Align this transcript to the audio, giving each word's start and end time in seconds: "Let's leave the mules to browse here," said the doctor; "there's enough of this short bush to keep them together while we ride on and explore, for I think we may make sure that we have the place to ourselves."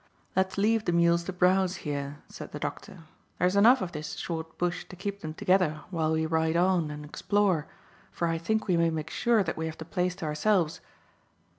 "Let's 0.35 0.57
leave 0.57 0.85
the 0.85 0.91
mules 0.93 1.25
to 1.25 1.31
browse 1.33 1.75
here," 1.85 2.23
said 2.27 2.53
the 2.53 2.59
doctor; 2.59 3.03
"there's 3.37 3.55
enough 3.55 3.83
of 3.83 3.91
this 3.91 4.15
short 4.15 4.57
bush 4.57 4.83
to 4.85 4.95
keep 4.95 5.19
them 5.21 5.35
together 5.35 5.81
while 5.91 6.13
we 6.13 6.25
ride 6.25 6.57
on 6.57 6.89
and 6.89 7.05
explore, 7.05 7.67
for 8.11 8.27
I 8.27 8.39
think 8.39 8.65
we 8.67 8.77
may 8.77 8.89
make 8.89 9.11
sure 9.11 9.43
that 9.43 9.57
we 9.57 9.67
have 9.67 9.77
the 9.77 9.85
place 9.85 10.15
to 10.15 10.25
ourselves." 10.25 10.81